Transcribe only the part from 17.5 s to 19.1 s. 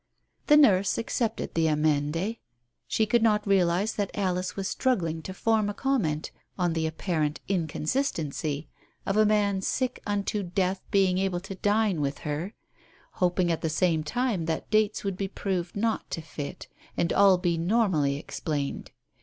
normally explained.